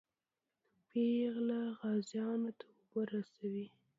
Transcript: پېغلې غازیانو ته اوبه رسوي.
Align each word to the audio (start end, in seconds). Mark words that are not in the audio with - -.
پېغلې 0.89 1.61
غازیانو 1.79 2.51
ته 2.59 2.65
اوبه 2.75 3.01
رسوي. 3.11 3.65